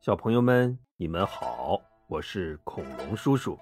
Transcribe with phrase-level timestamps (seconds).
[0.00, 3.58] 小朋友们，你们好，我是恐龙叔叔。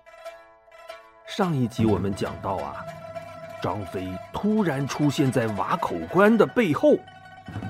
[1.27, 2.85] 上一集我们讲到啊，
[3.63, 6.99] 张飞突然出现在瓦口关的背后，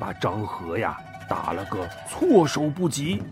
[0.00, 0.98] 把张合呀
[1.28, 3.22] 打了个措手不及。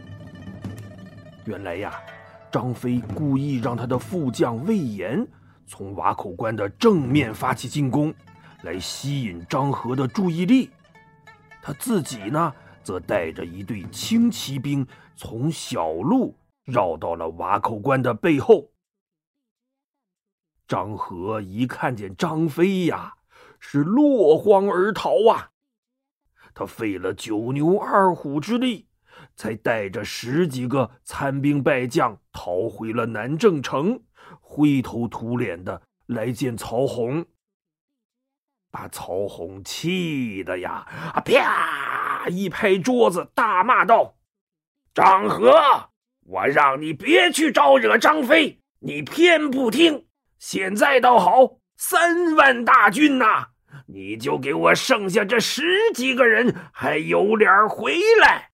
[1.46, 2.00] 原来呀，
[2.48, 5.26] 张飞故意让他的副将魏延
[5.66, 8.14] 从瓦口关的正面发起进攻，
[8.62, 10.70] 来吸引张合的注意力。
[11.60, 12.54] 他自己呢？
[12.84, 18.70] 则带着一队轻骑兵，从小路绕到了瓦口关的背后。
[20.68, 23.14] 张合一看见张飞呀，
[23.58, 25.50] 是落荒而逃啊！
[26.54, 28.86] 他费了九牛二虎之力，
[29.34, 34.00] 才带着十几个残兵败将逃回了南郑城，
[34.40, 37.26] 灰头土脸的来见曹洪，
[38.70, 42.03] 把曹洪气的呀，啊啪！
[42.28, 44.16] 一拍桌子，大骂道
[44.94, 45.90] ：“张合，
[46.26, 50.06] 我让你别去招惹张飞，你偏不听。
[50.38, 53.48] 现在倒好，三万大军呐，
[53.86, 55.62] 你就给我剩下这十
[55.92, 58.50] 几个人，还有脸回来？”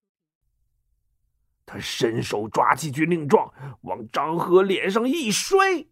[1.67, 3.53] 他伸手抓起军令状，
[3.83, 5.85] 往张合脸上一摔：“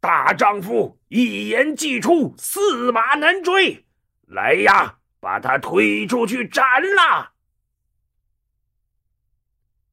[0.00, 3.86] 大丈夫一言既出，驷马难追，
[4.26, 7.32] 来呀！”把他推出去斩了。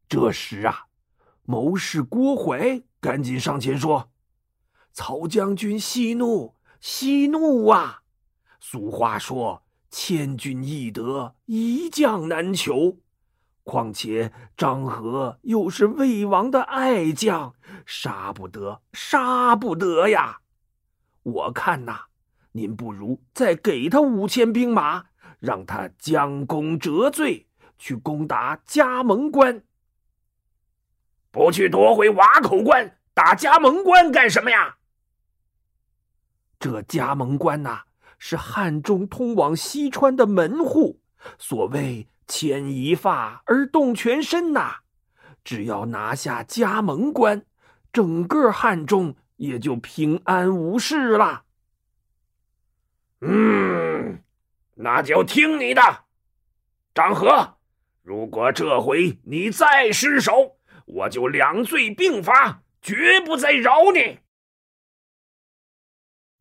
[0.10, 0.88] 这时啊，
[1.44, 4.12] 谋士郭淮赶紧上前说
[4.92, 8.04] ：“曹将军息怒，息怒啊！
[8.60, 12.98] 俗话说，千军易得，一将难求。
[13.64, 20.42] 况且张合又是魏王的爱将，杀不得，杀不得呀！
[21.24, 22.08] 我看呐，
[22.52, 25.06] 您不如再给他五千兵马。”
[25.42, 27.48] 让他将功折罪，
[27.80, 29.64] 去攻打加盟关。
[31.32, 34.78] 不去夺回瓦口关，打加盟关干什么呀？
[36.60, 37.86] 这加盟关呐，
[38.20, 41.02] 是汉中通往西川的门户。
[41.40, 44.82] 所谓牵一发而动全身呐，
[45.44, 47.46] 只要拿下加盟关，
[47.92, 51.46] 整个汉中也就平安无事了。
[53.22, 54.22] 嗯。
[54.76, 55.82] 那就听你的，
[56.94, 57.58] 张合。
[58.02, 64.20] 如果这回你再失手，我就两罪并罚，绝不再饶你。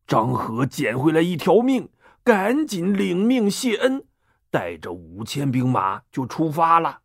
[0.07, 1.91] 张合捡回来一条命，
[2.23, 4.07] 赶紧领命谢恩，
[4.49, 7.03] 带着五千兵马就出发了。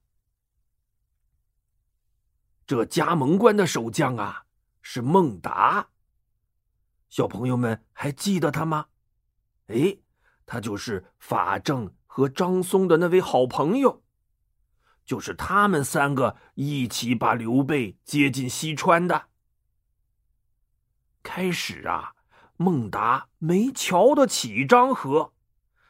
[2.66, 4.46] 这加盟关的守将啊，
[4.80, 5.88] 是孟达。
[7.08, 8.86] 小朋友们还记得他吗？
[9.66, 9.98] 哎。
[10.46, 14.02] 他就是法正和张松的那位好朋友，
[15.04, 19.26] 就是他们三个一起把刘备接进西川的。
[21.22, 22.14] 开始啊，
[22.56, 25.32] 孟达没瞧得起张合，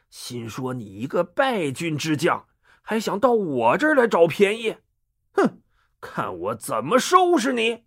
[0.09, 2.47] 心说：“你一个败军之将，
[2.81, 4.77] 还想到我这儿来找便宜？
[5.33, 5.61] 哼，
[6.01, 7.85] 看我怎么收拾你！”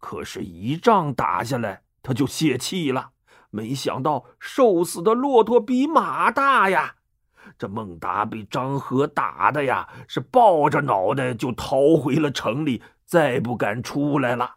[0.00, 3.12] 可是，一仗打下来，他就泄气了。
[3.50, 6.96] 没想到瘦死的骆驼比马大呀！
[7.56, 14.56] 这孟达被张合打的呀，是抱着脑袋就逃回了城里，再不敢出来了。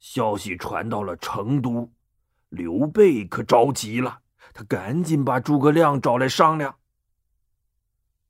[0.00, 1.92] 消息传到了成都，
[2.48, 4.18] 刘备可着急了，
[4.52, 6.76] 他赶紧把诸葛亮找来商量。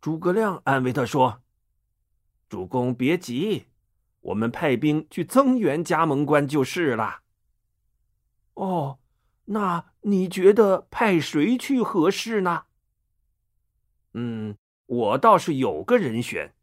[0.01, 1.41] 诸葛亮安慰他说
[2.49, 3.65] ：“主公别急，
[4.21, 7.21] 我们派兵去增援加盟关就是了。”
[8.55, 8.99] 哦，
[9.47, 12.65] 那你觉得派谁去合适呢？
[14.13, 14.57] 嗯，
[14.87, 16.55] 我倒是有个人选，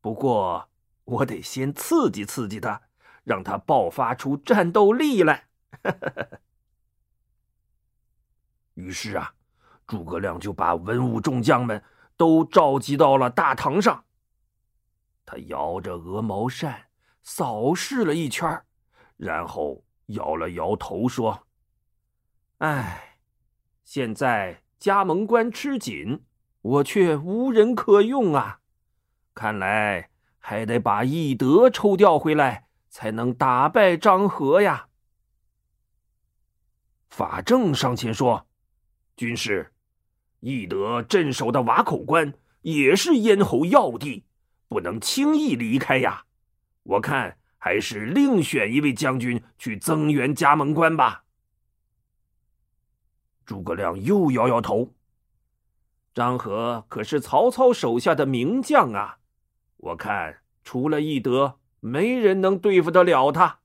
[0.00, 0.70] 不过
[1.04, 2.82] 我得先刺激刺激他，
[3.24, 5.48] 让他爆发出战斗力来。
[8.74, 9.34] 于是啊，
[9.86, 11.82] 诸葛亮就把文武众将们
[12.16, 14.04] 都召集到了大堂上。
[15.26, 16.88] 他摇着鹅毛扇，
[17.22, 18.64] 扫视了一圈，
[19.16, 19.82] 然后。
[20.12, 21.46] 摇了摇头说
[22.58, 23.18] ：“哎，
[23.84, 26.24] 现在加盟关吃紧，
[26.62, 28.60] 我却无人可用啊！
[29.34, 34.88] 看来还得把翼德抽调回来，才能打败张合呀。”
[37.10, 38.46] 法正上前说
[39.16, 39.72] ：“军师，
[40.40, 42.32] 翼德镇守的瓦口关
[42.62, 44.24] 也是咽喉要地，
[44.68, 46.24] 不能轻易离开呀。
[46.84, 51.22] 我看。”还是另选一位将军去增援加盟关吧。
[53.46, 54.94] 诸葛亮又摇摇头
[56.12, 59.18] ：“张合可是曹操手下的名将啊，
[59.76, 63.60] 我看除了翼德，没人能对付得了他。”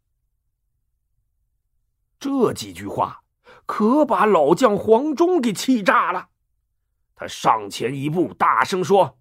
[2.20, 3.24] 这几句话
[3.66, 6.30] 可把老将黄忠给气炸了，
[7.16, 9.18] 他上前一步，大声说：“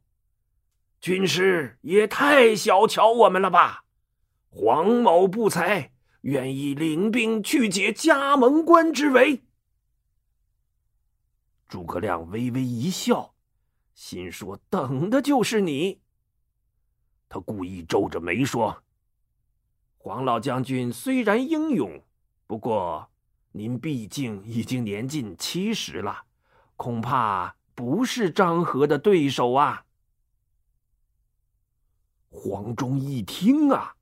[1.00, 3.84] 军师也太小瞧我们了吧！
[4.49, 9.43] 黄某不才，愿意领兵去解加盟关之围。”
[11.69, 13.35] 诸葛亮微微一笑，
[13.95, 16.01] 心说：“等的就是你。”
[17.29, 18.83] 他故意皱着眉说
[19.99, 22.01] ：“黄老将军虽然英勇。”
[22.47, 23.11] 不过，
[23.51, 26.27] 您毕竟已经年近七十了，
[26.77, 29.85] 恐怕不是张合的对手啊。
[32.31, 33.96] 黄忠一听啊，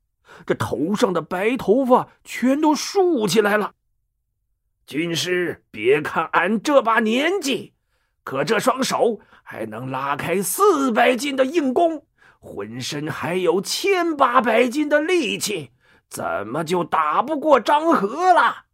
[0.46, 3.74] 这头上的白头发全都竖起来了。
[4.86, 7.72] 军师，别看俺这把年纪，
[8.22, 12.06] 可这双手还能拉开四百斤的硬弓，
[12.38, 15.70] 浑身还有千八百斤的力气。
[16.10, 18.66] 怎么就打不过张合了？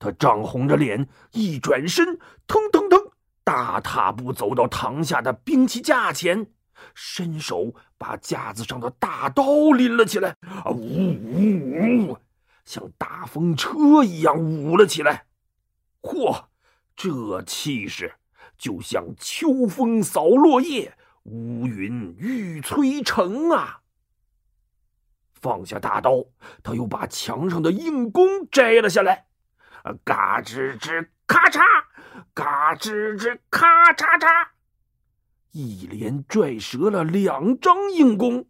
[0.00, 3.00] 他涨红着脸，一转身，腾腾腾，
[3.42, 6.50] 大踏步走到堂下的兵器架前，
[6.94, 12.18] 伸手把架子上的大刀拎了起来，啊，呜呜呜，
[12.64, 15.26] 像大风车一样舞了起来。
[16.02, 16.44] 嚯，
[16.96, 18.14] 这气势
[18.56, 23.80] 就像秋风扫落叶，乌云欲摧城啊！
[25.40, 26.24] 放下大刀，
[26.64, 29.26] 他又把墙上的硬弓摘了下来，
[29.84, 31.60] 啊嘎吱吱，咔嚓，
[32.34, 34.48] 嘎吱吱，咔嚓嚓，
[35.66, 38.46] 一连拽折了两张硬弓。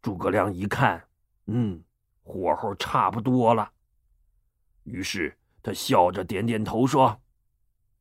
[0.00, 1.06] 诸葛亮一看，
[1.46, 1.84] 嗯，
[2.22, 3.70] 火候差不多了，
[4.84, 7.20] 于是他笑着点点头说：“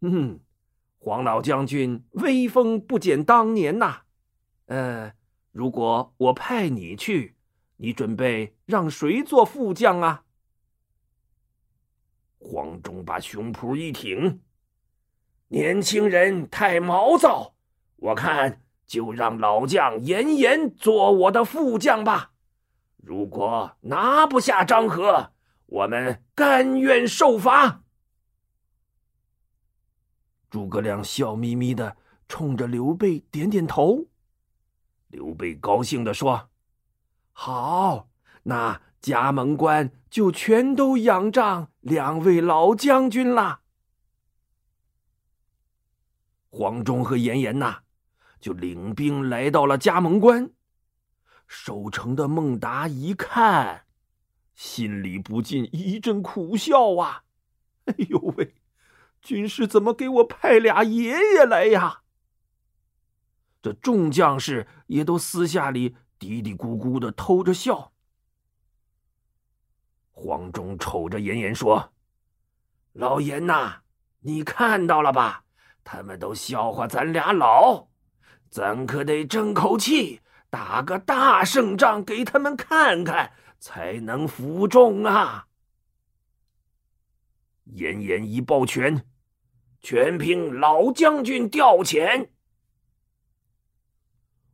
[0.02, 0.40] 嗯，
[0.98, 4.02] 黄老将军威风不减当年呐，
[4.66, 5.14] 呃。”
[5.54, 7.36] 如果我派你去，
[7.76, 10.24] 你准备让谁做副将啊？
[12.40, 14.42] 黄忠把胸脯一挺，
[15.54, 17.56] 年轻人太毛躁，
[17.98, 22.32] 我看就让老将严颜做我的副将吧。
[22.96, 25.34] 如果拿不下张合，
[25.66, 27.82] 我们甘愿受罚。
[30.50, 31.98] 诸葛亮笑眯眯的
[32.30, 34.06] 冲着刘备点点头。
[35.10, 36.50] 刘备高兴的说
[37.34, 38.08] ：“好，
[38.44, 43.60] 那加盟关就全都仰仗两位老将军了。”
[46.52, 47.84] 黄忠和严颜呐，
[48.42, 50.52] 就领兵来到了加盟关。
[51.48, 53.86] 守城的孟达一看，
[54.54, 57.24] 心里不禁一阵苦笑啊
[57.88, 58.56] ！“哎呦喂，
[59.22, 62.04] 军师怎么给我派俩爷爷来呀？”
[63.64, 67.94] 这众将士也都私下里嘀嘀咕咕的偷着笑。
[70.12, 71.94] 黄忠瞅着严颜说
[72.94, 73.84] ：“老严呐，
[74.20, 75.46] 你看到了吧？
[75.84, 77.88] 他们都笑话咱俩老，
[78.50, 85.48] 咱可得争口气，打个大胜仗给他们看看，才能服众啊！”
[87.66, 89.06] 严颜一抱拳
[89.80, 92.28] ：“全凭老将军调遣。”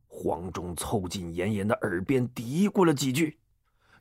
[0.06, 3.38] 黄忠凑近严颜的耳边嘀咕了几句，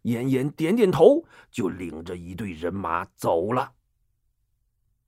[0.03, 3.73] 严颜点点头，就领着一队人马走了。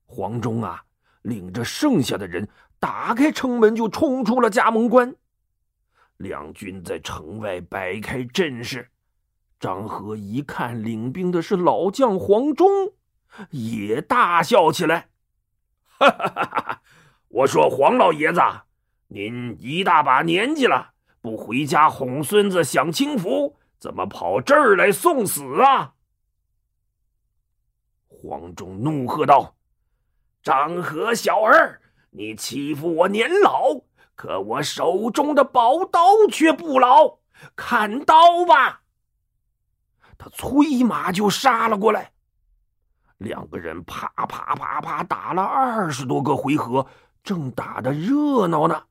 [0.06, 0.84] 黄忠啊，
[1.22, 2.48] 领着剩下的人
[2.78, 5.14] 打开城门，就冲出了加盟关。
[6.16, 8.90] 两军在城外摆开阵势。
[9.58, 12.94] 张合一看领兵的是老将黄忠，
[13.50, 15.08] 也大笑起来
[15.98, 16.82] ：“哈哈哈哈！
[17.28, 18.40] 我说黄老爷子，
[19.08, 25.92] 您一大把年纪了。”不回家哄孙子享清福，怎么跑这儿来送死啊？
[28.08, 29.54] 黄忠怒喝道
[30.42, 31.80] ：“张合小儿，
[32.10, 33.82] 你欺负我年老，
[34.14, 37.18] 可我手中的宝刀却不老，
[37.54, 38.82] 砍刀吧！”
[40.16, 42.12] 他催马就杀了过来。
[43.18, 46.86] 两个人啪啪啪啪打了二十多个回合，
[47.22, 48.84] 正打得热闹呢。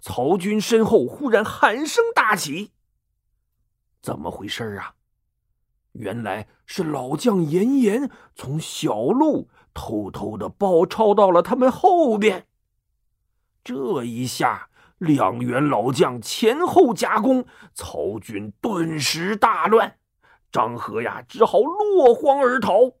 [0.00, 2.72] 曹军身后忽然喊声大起，
[4.00, 4.94] 怎么回事啊？
[5.92, 12.48] 原来是老将严颜从小路偷偷的包抄到了他们后边。
[13.62, 19.98] 这一下，两员老将前后夹攻，曹军顿时大乱。
[20.50, 22.94] 张合呀，只好落荒而逃。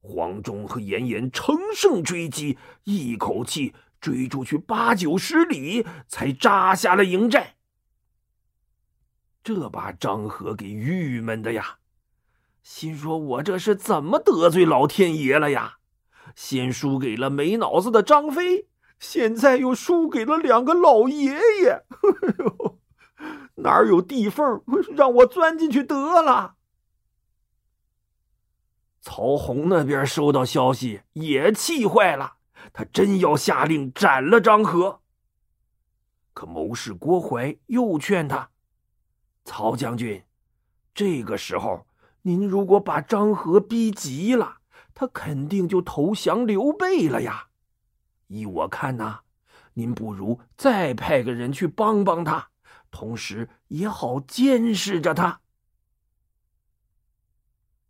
[0.00, 7.54] 黄忠和严颜乘胜追击，一口气追出去八九十里，才扎下了营寨。
[9.44, 11.78] 这把张合给郁闷的呀，
[12.68, 15.76] 心说：“我这是怎么得罪老天爷了呀？
[16.34, 18.66] 先输给了没脑子的张飞，
[18.98, 21.84] 现在又输给了两个老爷爷，
[23.62, 24.60] 哪有地缝
[24.96, 26.56] 让我钻进去得了？”
[29.00, 32.38] 曹洪那边收到消息也气坏了，
[32.72, 35.02] 他真要下令斩了张合。
[36.34, 38.50] 可谋士郭淮又劝他
[39.46, 40.24] ：“曹将军，
[40.92, 41.86] 这个时候
[42.26, 44.56] 您如果把张合逼急了，
[44.92, 47.50] 他肯定就投降刘备了呀。
[48.26, 49.20] 依我看呐，
[49.74, 52.50] 您不如再派个人去帮帮他，
[52.90, 55.40] 同时也好监视着他。”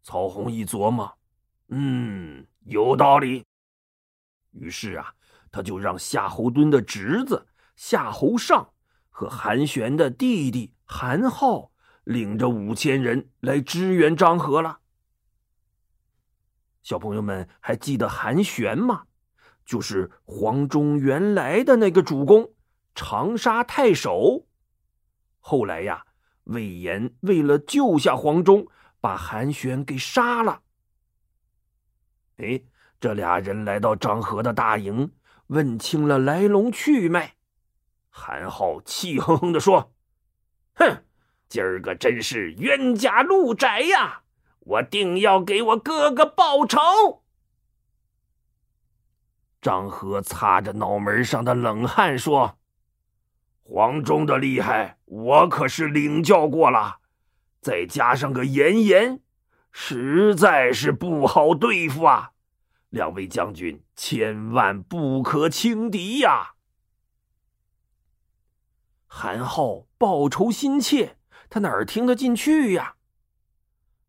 [0.04, 1.16] 曹洪一琢磨，
[1.68, 3.42] 嗯，有道理。
[4.50, 5.14] 于是啊，
[5.50, 8.74] 他就让夏侯惇的侄子夏侯尚
[9.08, 11.72] 和韩玄的弟弟韩浩
[12.06, 14.78] 领着五千人来支援张合了。
[16.82, 19.04] 小朋友们还记得韩玄吗？
[19.64, 22.54] 就是黄忠原来的那个主公，
[22.94, 24.46] 长沙太守。
[25.40, 26.06] 后来呀，
[26.44, 28.66] 魏延为了救下黄忠。
[28.98, 30.62] 把韩玄给杀了。
[32.38, 32.60] 哎，
[32.98, 35.12] 这俩人来到张合的大营，
[35.46, 37.36] 问清了来龙去脉。
[38.08, 39.94] 韩浩气哼哼的说
[40.75, 41.04] ：“哼，
[41.56, 44.25] 今儿个真是冤家路窄呀！
[44.58, 47.22] 我定要给我哥哥报仇。”
[49.62, 52.58] 张合擦着脑门上的冷汗说
[53.64, 56.98] ：“黄忠的厉害，我可是领教过了。”
[57.62, 59.22] 再加上个严颜，
[59.72, 62.32] 实在是不好对付啊！
[62.90, 66.56] 两位将军千万不可轻敌呀！
[69.06, 71.15] 韩浩报仇心切，
[71.48, 72.94] 他哪儿听得进去呀？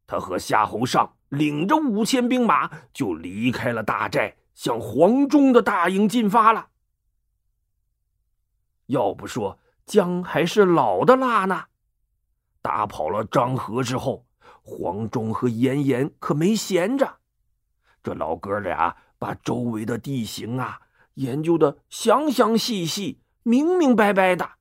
[0.05, 6.69] 他和夏侯尚领着五千兵马就离开了大寨，向黄忠的大营进发了。
[8.85, 11.65] 要不说姜还是老的辣呢。
[12.61, 14.25] 打跑了张合之后，
[14.61, 17.17] 黄忠和严颜可没闲着。
[18.01, 20.79] 这老哥俩把周围的地形啊
[21.15, 24.56] 研究的详详细细、明明白白的。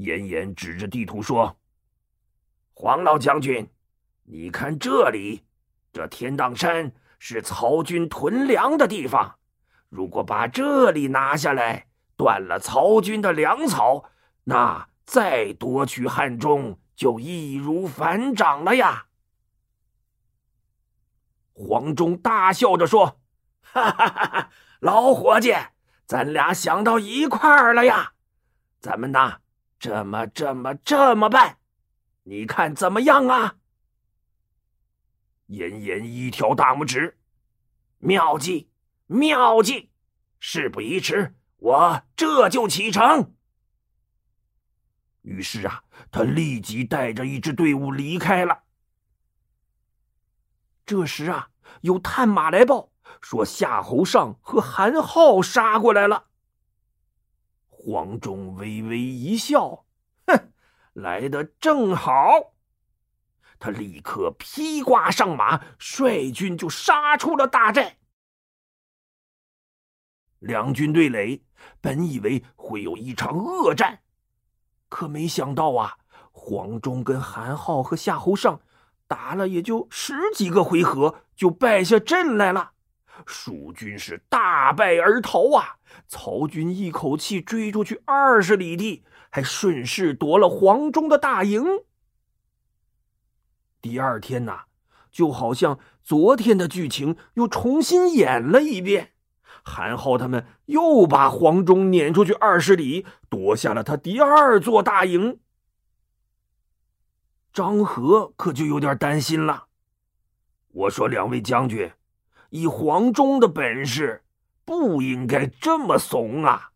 [0.00, 1.58] 严颜指着地图说
[2.74, 3.70] ：“黄老将军，
[4.24, 5.44] 你看这里，
[5.92, 9.36] 这天荡山是曹军屯粮的地方。
[9.88, 14.10] 如果把这里拿下来，断了曹军的粮草，
[14.44, 19.06] 那……”再夺取汉中，就易如反掌了呀！
[21.52, 23.18] 黄忠大笑着说
[23.60, 25.52] ：“哈哈哈哈老伙计，
[26.06, 28.12] 咱俩想到一块儿了呀！
[28.78, 29.40] 咱们呐，
[29.80, 31.56] 这么这么这么办，
[32.24, 33.56] 你看怎么样啊？”
[35.48, 37.18] 严颜一条大拇指
[37.98, 38.70] ：“妙计，
[39.06, 39.90] 妙计！
[40.38, 43.34] 事不宜迟，我这就启程。”
[45.22, 48.64] 于是啊，他立即带着一支队伍离开了。
[50.86, 56.29] 这时啊，有探马来报说夏侯尚和韩浩杀过来了。
[57.82, 59.86] 黄忠微微一笑，
[60.26, 60.52] 哼，
[60.92, 62.52] 来的正好。
[63.58, 67.96] 他立刻披挂上马，率军就杀出了大寨。
[70.40, 71.42] 两军对垒，
[71.80, 74.02] 本以为会有一场恶战。
[74.90, 75.96] 可没想到啊，
[76.32, 78.60] 黄忠跟韩浩和夏侯尚
[79.06, 82.72] 打了也就十几个回合，就败下阵来了。
[83.26, 85.76] 蜀军是大败而逃啊！
[86.06, 91.64] 曹军一口气追出去二十里地，还顺势夺了黄忠的大营。
[93.80, 94.64] 第二天呐，
[95.10, 99.12] 就好像昨天的剧情又重新演了一遍。
[99.62, 105.38] 韩浩他们又把黄忠撵出去二十里，夺下了他第二座大营。
[107.52, 109.66] 张合可就有点担心了。
[110.68, 111.90] 我说：“两位将军，
[112.50, 114.22] 以黄忠的本事，
[114.64, 116.70] 不应该这么怂啊！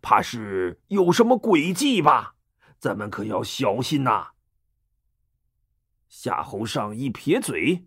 [0.00, 2.34] 怕是有什么诡计吧？
[2.78, 4.28] 咱们可要小心呐！”
[6.08, 7.86] 夏侯尚一撇嘴：“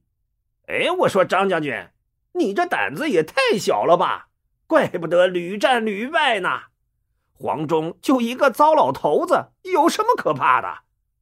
[0.67, 1.89] 哎，我说张将军，
[2.33, 4.27] 你这胆子也太小了吧！”
[4.67, 6.49] 怪不得屡战屡败呢，
[7.33, 10.67] 黄忠就一个糟老头子，有什么可怕的？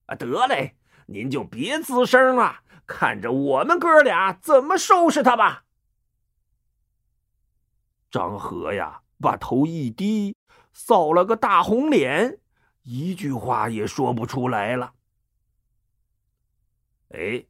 [0.08, 5.64] 啊，得嘞，您就别吱声了，看着我们哥俩怎么收拾他吧。
[8.10, 10.36] 张和呀，把头一低，
[10.74, 12.40] 扫了个大红脸，
[12.84, 14.94] 一句话也说不出来了。
[17.10, 17.46] 哎，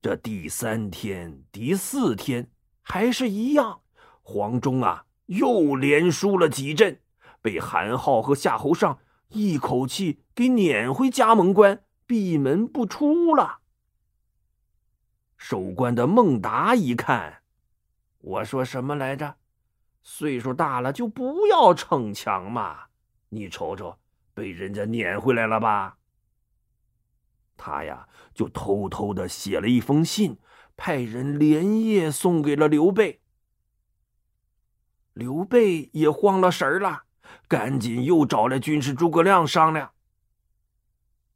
[0.00, 3.82] 这第三天、第四天还是一样，
[4.22, 7.00] 黄忠啊，又连输了几阵，
[7.40, 13.60] 被韩浩和夏侯尚一口气给撵回加盟关，闭门不出了。
[15.36, 17.42] 守关的孟达一看，
[18.18, 19.36] 我说什么来着？
[20.02, 22.86] 岁数大了就不要逞强嘛！
[23.28, 23.98] 你瞅瞅，
[24.34, 25.98] 被人家撵回来了吧？
[27.56, 30.38] 他呀，就偷偷的写了一封信，
[30.76, 33.20] 派人连夜送给了刘备。
[35.12, 37.04] 刘备也慌了神了，
[37.46, 39.92] 赶紧又找来军师诸葛亮商量。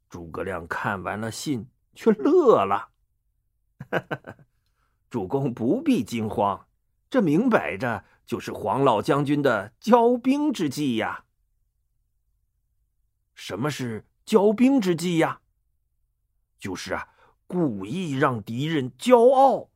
[0.08, 2.88] 诸葛亮看完了信，却乐了
[5.10, 6.66] ：“主公不必惊慌，
[7.08, 11.26] 这明摆着……”就是黄老将军的骄兵之计呀！
[13.36, 15.42] 什么是骄兵之计呀？
[16.58, 17.08] 就是啊，
[17.46, 19.70] 故意让敌人骄傲，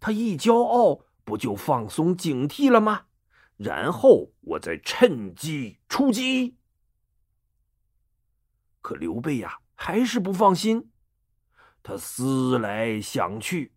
[0.00, 3.04] 他一骄傲，不就放松警惕了吗？
[3.58, 6.56] 然后我再趁机出击。
[8.80, 10.90] 可刘备呀，还是不放心，
[11.82, 13.74] 他思来想去，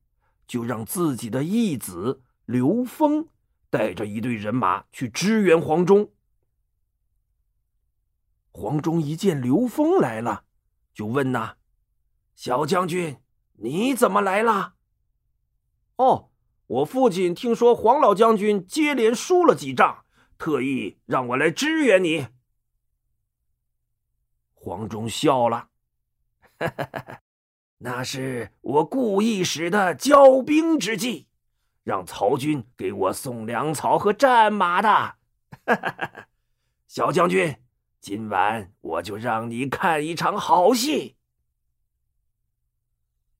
[0.47, 3.29] 就让自己的义子刘封。
[3.69, 6.13] 带着一队人马去支援黄忠。
[8.49, 10.45] 黄忠一见刘封来了，
[10.93, 11.57] 就问：“呐，
[12.33, 13.17] 小将军，
[13.55, 14.75] 你怎么来了
[15.97, 16.31] ？”“哦，
[16.67, 20.05] 我父亲听说黄老将军接连输了几仗，
[20.37, 22.29] 特意让我来支援你。”
[24.55, 25.69] 黄忠笑了
[27.79, 31.26] ：“那是我故意使的骄兵之计。”
[31.87, 35.15] 让曹军给我送粮草和战马的，
[36.85, 37.63] 小将军，
[38.01, 41.15] 今晚我就让你看一场好戏。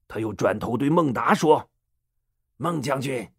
[0.07, 1.69] 他又转头对孟达说
[2.55, 3.33] ：“孟将军，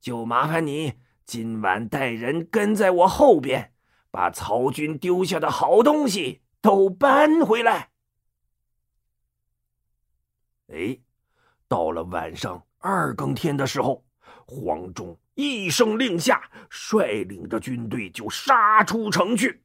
[0.00, 0.94] 就麻烦你
[1.26, 3.74] 今晚带人跟在我后边，
[4.12, 7.90] 把曹军丢下的好东西都搬回来。”
[10.72, 11.00] 哎，
[11.66, 14.04] 到了晚上二更天的时候。
[14.46, 19.62] 黄忠一声令下，率领着军队就杀出城去。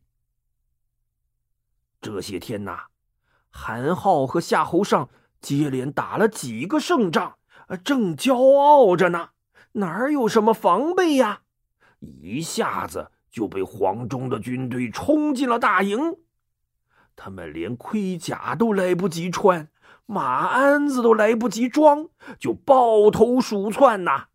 [1.99, 2.85] 这些天呐，
[3.49, 5.09] 韩浩和夏侯尚
[5.41, 7.37] 接连打了几个胜仗，
[7.83, 9.29] 正骄傲着呢，
[9.73, 11.41] 哪有什么防备呀？
[11.99, 16.17] 一下子就被黄忠的军队冲进了大营，
[17.15, 19.67] 他们连盔甲都来不及穿，
[20.05, 22.07] 马鞍子都来不及装，
[22.39, 24.27] 就抱头鼠窜呐。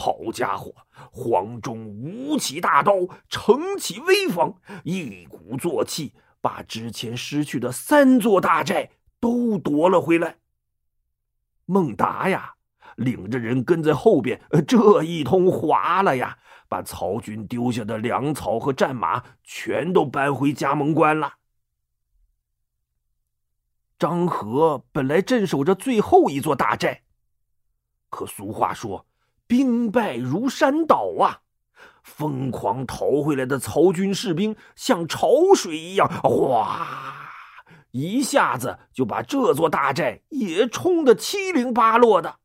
[0.00, 0.72] 好家伙，
[1.10, 2.92] 黄忠舞起大刀，
[3.28, 10.36] 撑起威风，一鼓作气，把之前失去的三座大寨都夺了回来。
[11.66, 12.54] 孟达呀，
[12.94, 21.34] 领着人跟在后边，这一通划了呀，把曹军丢下的粮草和战马全都搬回加盟关了。
[23.98, 27.02] 张合本来镇守着最后一座大寨，
[28.08, 29.07] 可俗话说。
[29.48, 31.40] 兵败如山倒啊！
[32.04, 36.86] 疯狂逃回来的曹军士兵像潮水一样，哗，
[37.90, 42.36] 一下子就把这座大寨也冲得七零八落的。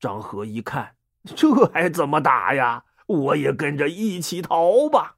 [0.00, 0.94] 张合一看，
[1.36, 2.84] 这还怎么打呀？
[3.06, 5.16] 我也跟着一起逃吧。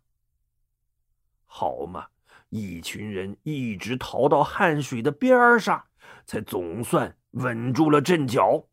[1.44, 2.06] 好嘛，
[2.48, 5.84] 一群人一直逃到汉水的边上，
[6.24, 8.66] 才总算稳住了阵脚。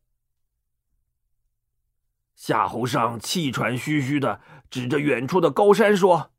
[2.38, 6.30] 夏侯尚气喘吁吁的指着远处的高山说：“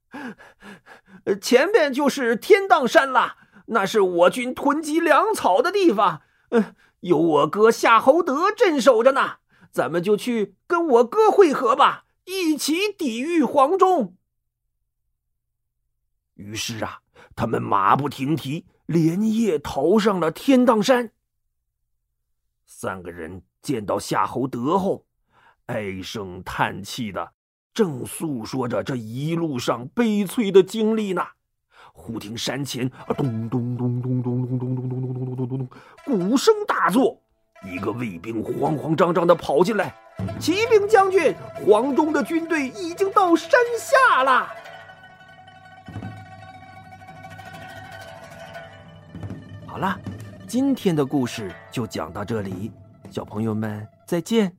[1.42, 3.36] 前边就是天荡山了，
[3.66, 6.22] 那是我军囤积粮草的地方。
[6.52, 9.40] 嗯，有我哥夏侯德镇守着呢，
[9.72, 14.16] 咱们就去跟我哥会合吧，一起抵御黄忠。”
[16.36, 17.02] 于是啊，
[17.36, 21.12] 他们马不停蹄，连夜逃上了天荡山。
[22.66, 25.06] 三个人见到夏侯德后。
[25.70, 27.32] 唉声叹气的，
[27.76, 31.22] 正诉说着这一路上悲催的经历呢。
[31.94, 35.70] 忽听山前啊，咚咚咚咚咚咚咚咚咚咚咚咚咚咚咚，
[36.04, 37.22] 鼓声大作，
[37.72, 39.94] 一个卫兵慌慌张张的跑进来
[40.42, 44.50] ：“骑兵将军，黄忠的军队已经到山下了。”
[49.68, 49.96] 好了，
[50.48, 52.72] 今天的故事就讲到这里，
[53.12, 54.59] 小朋友们再见。